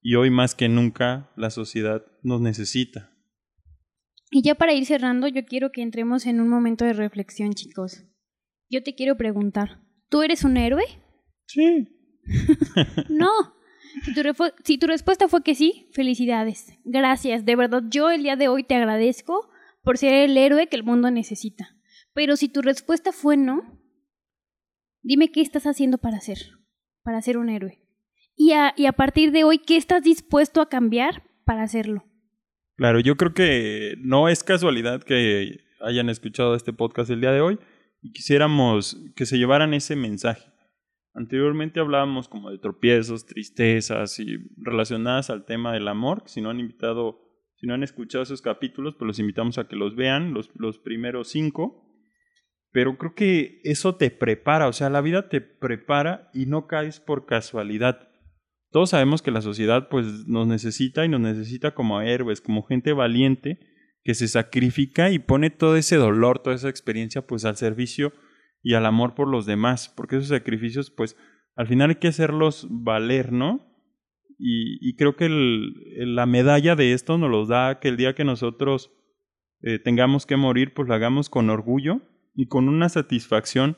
y 0.00 0.14
hoy 0.14 0.30
más 0.30 0.54
que 0.54 0.68
nunca 0.68 1.30
la 1.36 1.50
sociedad 1.50 2.02
nos 2.22 2.40
necesita. 2.40 3.12
Y 4.30 4.42
ya 4.42 4.54
para 4.54 4.74
ir 4.74 4.84
cerrando, 4.84 5.26
yo 5.28 5.44
quiero 5.44 5.72
que 5.72 5.82
entremos 5.82 6.26
en 6.26 6.40
un 6.40 6.48
momento 6.48 6.84
de 6.84 6.92
reflexión, 6.92 7.52
chicos. 7.54 8.04
Yo 8.68 8.82
te 8.82 8.94
quiero 8.94 9.16
preguntar, 9.16 9.80
¿tú 10.10 10.22
eres 10.22 10.44
un 10.44 10.56
héroe? 10.56 10.84
Sí. 11.46 11.88
no. 13.08 13.30
Si 14.04 14.14
tu, 14.14 14.22
si 14.64 14.78
tu 14.78 14.86
respuesta 14.86 15.28
fue 15.28 15.42
que 15.42 15.54
sí, 15.54 15.88
felicidades. 15.92 16.78
Gracias. 16.84 17.44
De 17.44 17.56
verdad, 17.56 17.82
yo 17.88 18.10
el 18.10 18.22
día 18.22 18.36
de 18.36 18.48
hoy 18.48 18.62
te 18.64 18.74
agradezco 18.74 19.48
por 19.82 19.96
ser 19.96 20.12
el 20.12 20.36
héroe 20.36 20.66
que 20.68 20.76
el 20.76 20.84
mundo 20.84 21.10
necesita. 21.10 21.76
Pero 22.12 22.36
si 22.36 22.48
tu 22.48 22.60
respuesta 22.60 23.12
fue 23.12 23.36
no, 23.36 23.77
Dime 25.02 25.30
qué 25.30 25.40
estás 25.40 25.66
haciendo 25.66 25.98
para 25.98 26.20
ser, 26.20 26.38
para 27.02 27.22
ser 27.22 27.38
un 27.38 27.48
héroe. 27.48 27.80
Y 28.36 28.52
a, 28.52 28.92
partir 28.92 29.32
de 29.32 29.42
hoy, 29.42 29.58
¿qué 29.58 29.76
estás 29.76 30.04
dispuesto 30.04 30.60
a 30.60 30.68
cambiar 30.68 31.24
para 31.44 31.64
hacerlo? 31.64 32.04
Claro, 32.76 33.00
yo 33.00 33.16
creo 33.16 33.34
que 33.34 33.96
no 33.98 34.28
es 34.28 34.44
casualidad 34.44 35.02
que 35.02 35.58
hayan 35.80 36.08
escuchado 36.08 36.54
este 36.54 36.72
podcast 36.72 37.10
el 37.10 37.20
día 37.20 37.32
de 37.32 37.40
hoy 37.40 37.58
y 38.00 38.12
quisiéramos 38.12 38.96
que 39.16 39.26
se 39.26 39.38
llevaran 39.38 39.74
ese 39.74 39.96
mensaje. 39.96 40.52
Anteriormente 41.14 41.80
hablábamos 41.80 42.28
como 42.28 42.50
de 42.50 42.58
tropiezos, 42.58 43.26
tristezas 43.26 44.20
y 44.20 44.36
relacionadas 44.56 45.30
al 45.30 45.44
tema 45.44 45.72
del 45.72 45.88
amor. 45.88 46.22
Si 46.26 46.40
no 46.40 46.50
han 46.50 46.60
invitado, 46.60 47.18
si 47.56 47.66
no 47.66 47.74
han 47.74 47.82
escuchado 47.82 48.22
esos 48.22 48.40
capítulos, 48.40 48.94
pues 48.96 49.06
los 49.06 49.18
invitamos 49.18 49.58
a 49.58 49.66
que 49.66 49.74
los 49.74 49.96
vean, 49.96 50.32
los, 50.32 50.48
los 50.54 50.78
primeros 50.78 51.28
cinco. 51.28 51.87
Pero 52.72 52.98
creo 52.98 53.14
que 53.14 53.60
eso 53.64 53.96
te 53.96 54.10
prepara, 54.10 54.68
o 54.68 54.72
sea, 54.72 54.90
la 54.90 55.00
vida 55.00 55.28
te 55.28 55.40
prepara 55.40 56.30
y 56.34 56.46
no 56.46 56.66
caes 56.66 57.00
por 57.00 57.26
casualidad. 57.26 58.08
Todos 58.70 58.90
sabemos 58.90 59.22
que 59.22 59.30
la 59.30 59.40
sociedad 59.40 59.88
pues 59.88 60.26
nos 60.26 60.46
necesita 60.46 61.04
y 61.04 61.08
nos 61.08 61.20
necesita 61.20 61.74
como 61.74 62.00
héroes, 62.02 62.40
como 62.40 62.62
gente 62.64 62.92
valiente 62.92 63.58
que 64.04 64.14
se 64.14 64.28
sacrifica 64.28 65.10
y 65.10 65.18
pone 65.18 65.50
todo 65.50 65.76
ese 65.76 65.96
dolor, 65.96 66.40
toda 66.40 66.56
esa 66.56 66.68
experiencia 66.68 67.26
pues 67.26 67.44
al 67.44 67.56
servicio 67.56 68.12
y 68.62 68.74
al 68.74 68.84
amor 68.86 69.14
por 69.14 69.28
los 69.28 69.46
demás, 69.46 69.92
porque 69.96 70.16
esos 70.16 70.28
sacrificios 70.28 70.90
pues 70.90 71.16
al 71.56 71.66
final 71.66 71.90
hay 71.90 71.96
que 71.96 72.08
hacerlos 72.08 72.66
valer, 72.70 73.32
¿no? 73.32 73.66
Y, 74.40 74.94
creo 74.94 75.16
que 75.16 75.28
la 75.28 76.24
medalla 76.24 76.76
de 76.76 76.92
esto 76.92 77.18
nos 77.18 77.28
los 77.28 77.48
da 77.48 77.80
que 77.80 77.88
el 77.88 77.96
día 77.96 78.14
que 78.14 78.22
nosotros 78.22 78.92
eh, 79.62 79.80
tengamos 79.80 80.26
que 80.26 80.36
morir, 80.36 80.74
pues 80.74 80.86
lo 80.86 80.94
hagamos 80.94 81.28
con 81.28 81.50
orgullo 81.50 82.02
y 82.38 82.46
con 82.46 82.68
una 82.68 82.88
satisfacción, 82.88 83.76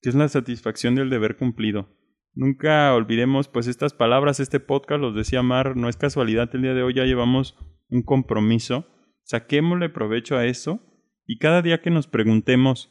que 0.00 0.08
es 0.08 0.14
la 0.14 0.26
satisfacción 0.26 0.94
del 0.94 1.10
deber 1.10 1.36
cumplido. 1.36 1.94
Nunca 2.32 2.94
olvidemos 2.94 3.48
pues 3.48 3.66
estas 3.66 3.92
palabras, 3.92 4.40
este 4.40 4.60
podcast, 4.60 5.02
los 5.02 5.14
decía 5.14 5.42
Mar, 5.42 5.76
no 5.76 5.90
es 5.90 5.98
casualidad, 5.98 6.48
el 6.54 6.62
día 6.62 6.72
de 6.72 6.82
hoy 6.82 6.94
ya 6.94 7.04
llevamos 7.04 7.54
un 7.90 8.02
compromiso, 8.02 8.86
saquémosle 9.24 9.90
provecho 9.90 10.38
a 10.38 10.46
eso 10.46 10.80
y 11.26 11.36
cada 11.36 11.60
día 11.60 11.82
que 11.82 11.90
nos 11.90 12.06
preguntemos, 12.06 12.90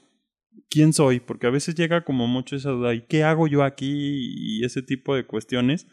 ¿quién 0.69 0.93
soy? 0.93 1.19
Porque 1.19 1.47
a 1.47 1.51
veces 1.51 1.73
llega 1.73 2.03
como 2.03 2.27
mucho 2.27 2.55
esa 2.55 2.69
duda, 2.69 2.93
¿y 2.93 3.07
qué 3.07 3.23
hago 3.23 3.47
yo 3.47 3.63
aquí? 3.63 3.89
Y 3.89 4.63
ese 4.63 4.83
tipo 4.83 5.15
de 5.15 5.25
cuestiones. 5.25 5.87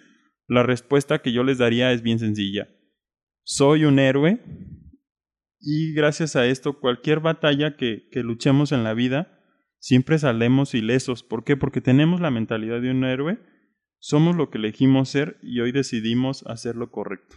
La 0.46 0.62
respuesta 0.62 1.20
que 1.20 1.32
yo 1.32 1.44
les 1.44 1.56
daría 1.56 1.92
es 1.92 2.02
bien 2.02 2.18
sencilla. 2.18 2.68
Soy 3.42 3.86
un 3.86 3.98
héroe 3.98 4.42
y 5.60 5.92
gracias 5.92 6.36
a 6.36 6.46
esto 6.46 6.80
cualquier 6.80 7.20
batalla 7.20 7.76
que, 7.76 8.08
que 8.10 8.22
luchemos 8.22 8.72
en 8.72 8.84
la 8.84 8.94
vida, 8.94 9.40
siempre 9.78 10.18
salemos 10.18 10.74
ilesos. 10.74 11.22
¿Por 11.22 11.44
qué? 11.44 11.56
Porque 11.56 11.80
tenemos 11.80 12.20
la 12.20 12.30
mentalidad 12.30 12.80
de 12.80 12.90
un 12.90 13.04
héroe, 13.04 13.38
somos 13.98 14.36
lo 14.36 14.50
que 14.50 14.58
elegimos 14.58 15.08
ser 15.08 15.38
y 15.42 15.60
hoy 15.60 15.72
decidimos 15.72 16.44
hacer 16.46 16.76
lo 16.76 16.90
correcto. 16.90 17.36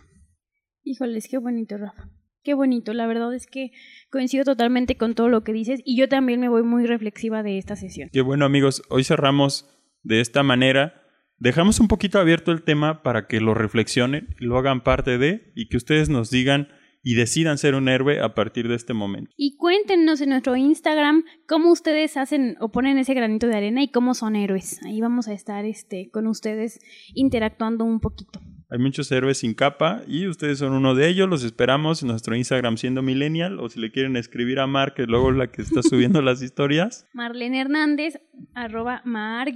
Híjoles, 0.84 1.28
qué 1.30 1.38
bonito, 1.38 1.78
Rafa. 1.78 2.10
Qué 2.44 2.56
bonito, 2.56 2.94
la 2.94 3.06
verdad 3.06 3.34
es 3.36 3.46
que 3.46 3.72
coincido 4.10 4.44
totalmente 4.44 4.98
con 4.98 5.14
todo 5.14 5.30
lo 5.30 5.44
que 5.44 5.54
dices 5.54 5.80
y 5.86 5.96
yo 5.96 6.10
también 6.10 6.40
me 6.40 6.50
voy 6.50 6.64
muy 6.64 6.88
reflexiva 6.88 7.44
de 7.44 7.60
esta 7.60 7.76
sesión. 7.76 8.10
Qué 8.12 8.22
bueno 8.22 8.46
amigos, 8.46 8.82
hoy 8.90 9.04
cerramos 9.04 9.70
de 10.02 10.22
esta 10.22 10.42
manera. 10.42 11.04
Dejamos 11.38 11.80
un 11.80 11.88
poquito 11.88 12.20
abierto 12.20 12.52
el 12.52 12.64
tema 12.64 13.04
para 13.04 13.28
que 13.28 13.42
lo 13.42 13.54
reflexionen, 13.54 14.36
lo 14.40 14.58
hagan 14.58 14.82
parte 14.82 15.20
de 15.20 15.52
y 15.56 15.70
que 15.70 15.78
ustedes 15.78 16.10
nos 16.10 16.32
digan 16.32 16.70
y 17.04 17.16
decidan 17.16 17.58
ser 17.58 17.76
un 17.76 17.90
héroe 17.90 18.20
a 18.20 18.34
partir 18.36 18.68
de 18.68 18.76
este 18.76 18.94
momento. 18.94 19.32
Y 19.38 19.58
cuéntenos 19.58 20.22
en 20.22 20.30
nuestro 20.30 20.56
Instagram 20.56 21.24
cómo 21.48 21.72
ustedes 21.72 22.18
hacen 22.18 22.56
o 22.60 22.72
ponen 22.72 22.98
ese 22.98 23.14
granito 23.14 23.48
de 23.48 23.56
arena 23.56 23.84
y 23.84 23.90
cómo 23.90 24.14
son 24.14 24.36
héroes. 24.36 24.80
Ahí 24.86 25.02
vamos 25.02 25.28
a 25.28 25.34
estar 25.34 25.66
este, 25.66 26.10
con 26.12 26.28
ustedes 26.28 26.80
interactuando 27.14 27.86
un 27.86 28.00
poquito. 28.00 28.40
Hay 28.70 28.80
muchos 28.80 29.12
héroes 29.12 29.40
sin 29.40 29.54
capa 29.54 30.02
y 30.08 30.28
ustedes 30.28 30.60
son 30.60 30.72
uno 30.72 30.96
de 30.96 31.10
ellos. 31.10 31.28
Los 31.28 31.44
esperamos 31.44 32.02
en 32.04 32.08
nuestro 32.08 32.38
Instagram 32.38 32.78
siendo 32.78 33.02
millennial 33.02 33.60
o 33.60 33.68
si 33.68 33.82
le 33.82 33.92
quieren 33.92 34.16
escribir 34.16 34.60
a 34.60 34.68
Mar, 34.68 34.94
que 34.94 35.04
luego 35.04 35.30
es 35.32 35.36
la 35.36 35.52
que 35.52 35.62
está 35.62 35.84
subiendo 35.84 36.22
las 36.22 36.42
historias. 36.42 37.06
Marlene 37.14 37.60
Hernández, 37.60 38.22
arroba 38.54 39.02
mar-hh 39.04 39.54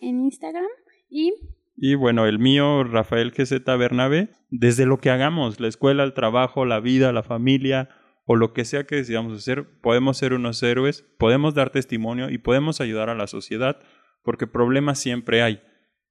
en 0.00 0.20
Instagram 0.20 0.64
y... 1.10 1.34
Y 1.82 1.96
bueno, 1.96 2.26
el 2.26 2.38
mío, 2.38 2.84
Rafael 2.84 3.32
GZ 3.32 3.64
Bernabe, 3.64 4.30
desde 4.50 4.86
lo 4.86 4.98
que 4.98 5.10
hagamos, 5.10 5.58
la 5.58 5.68
escuela, 5.68 6.04
el 6.04 6.14
trabajo, 6.14 6.64
la 6.64 6.80
vida, 6.80 7.12
la 7.12 7.22
familia 7.22 7.88
o 8.24 8.36
lo 8.36 8.52
que 8.52 8.64
sea 8.64 8.84
que 8.84 8.96
decidamos 8.96 9.36
hacer, 9.36 9.80
podemos 9.80 10.16
ser 10.16 10.32
unos 10.32 10.62
héroes, 10.62 11.04
podemos 11.18 11.54
dar 11.54 11.70
testimonio 11.70 12.30
y 12.30 12.38
podemos 12.38 12.80
ayudar 12.80 13.10
a 13.10 13.16
la 13.16 13.26
sociedad 13.26 13.80
porque 14.22 14.46
problemas 14.46 15.00
siempre 15.00 15.42
hay 15.42 15.60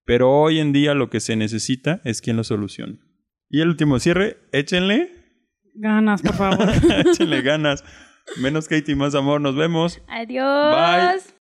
pero 0.06 0.32
hoy 0.32 0.60
en 0.60 0.74
día 0.74 0.94
lo 0.94 1.10
que 1.10 1.20
se 1.20 1.36
necesita 1.36 2.01
es 2.03 2.22
quien 2.22 2.38
lo 2.38 2.44
solucione. 2.44 3.00
Y 3.50 3.62
el 3.62 3.70
último 3.70 4.00
cierre, 4.00 4.38
échenle. 4.51 5.10
Ganas, 5.75 6.22
por 6.22 6.34
favor. 6.34 6.68
échenle 7.05 7.42
ganas. 7.42 7.84
Menos 8.38 8.68
Katie, 8.68 8.96
más 8.96 9.16
amor. 9.16 9.42
Nos 9.42 9.55
vemos. 9.55 10.01
Adiós. 10.07 10.75
Bye. 10.75 11.22